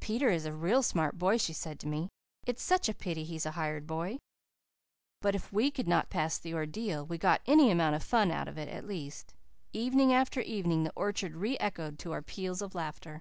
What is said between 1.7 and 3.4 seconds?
to me. "It's such a pity he